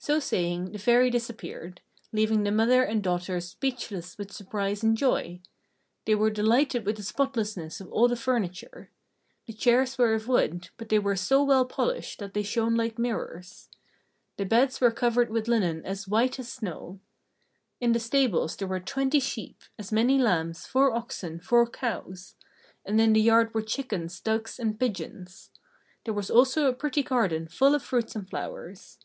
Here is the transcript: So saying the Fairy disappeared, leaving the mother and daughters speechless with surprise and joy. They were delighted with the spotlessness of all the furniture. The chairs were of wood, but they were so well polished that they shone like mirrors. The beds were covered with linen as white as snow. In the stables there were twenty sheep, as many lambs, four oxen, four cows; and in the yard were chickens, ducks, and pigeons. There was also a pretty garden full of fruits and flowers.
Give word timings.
So 0.00 0.20
saying 0.20 0.72
the 0.72 0.78
Fairy 0.78 1.10
disappeared, 1.10 1.82
leaving 2.12 2.44
the 2.44 2.52
mother 2.52 2.82
and 2.82 3.02
daughters 3.02 3.48
speechless 3.48 4.16
with 4.16 4.32
surprise 4.32 4.82
and 4.82 4.96
joy. 4.96 5.40
They 6.06 6.14
were 6.14 6.30
delighted 6.30 6.86
with 6.86 6.96
the 6.96 7.02
spotlessness 7.02 7.78
of 7.80 7.90
all 7.92 8.08
the 8.08 8.16
furniture. 8.16 8.90
The 9.46 9.52
chairs 9.52 9.98
were 9.98 10.14
of 10.14 10.26
wood, 10.26 10.70
but 10.78 10.88
they 10.88 10.98
were 11.00 11.16
so 11.16 11.42
well 11.42 11.66
polished 11.66 12.20
that 12.20 12.32
they 12.32 12.44
shone 12.44 12.74
like 12.74 12.98
mirrors. 12.98 13.68
The 14.38 14.46
beds 14.46 14.80
were 14.80 14.92
covered 14.92 15.28
with 15.30 15.48
linen 15.48 15.84
as 15.84 16.08
white 16.08 16.38
as 16.38 16.50
snow. 16.50 17.00
In 17.78 17.92
the 17.92 18.00
stables 18.00 18.56
there 18.56 18.68
were 18.68 18.80
twenty 18.80 19.20
sheep, 19.20 19.62
as 19.78 19.92
many 19.92 20.16
lambs, 20.16 20.64
four 20.64 20.94
oxen, 20.94 21.38
four 21.38 21.66
cows; 21.68 22.36
and 22.84 22.98
in 22.98 23.12
the 23.12 23.20
yard 23.20 23.52
were 23.52 23.62
chickens, 23.62 24.18
ducks, 24.20 24.58
and 24.58 24.80
pigeons. 24.80 25.50
There 26.04 26.14
was 26.14 26.30
also 26.30 26.64
a 26.66 26.72
pretty 26.72 27.02
garden 27.02 27.46
full 27.48 27.74
of 27.74 27.82
fruits 27.82 28.16
and 28.16 28.30
flowers. 28.30 28.98